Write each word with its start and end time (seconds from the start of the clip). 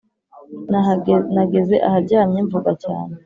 nageze 1.35 1.75
aharyamye 1.87 2.39
mvuga 2.47 2.71
cyane 2.83 3.13